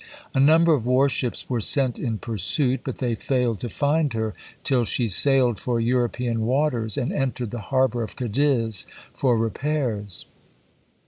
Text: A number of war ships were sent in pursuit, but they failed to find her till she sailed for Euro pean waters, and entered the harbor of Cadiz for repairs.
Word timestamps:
A 0.33 0.39
number 0.39 0.73
of 0.73 0.87
war 0.87 1.07
ships 1.09 1.47
were 1.47 1.61
sent 1.61 1.99
in 1.99 2.17
pursuit, 2.17 2.81
but 2.83 2.95
they 2.97 3.13
failed 3.13 3.59
to 3.59 3.69
find 3.69 4.13
her 4.13 4.33
till 4.63 4.83
she 4.83 5.07
sailed 5.07 5.59
for 5.59 5.79
Euro 5.79 6.09
pean 6.09 6.41
waters, 6.41 6.97
and 6.97 7.13
entered 7.13 7.51
the 7.51 7.59
harbor 7.69 8.01
of 8.01 8.15
Cadiz 8.15 8.87
for 9.13 9.37
repairs. 9.37 10.25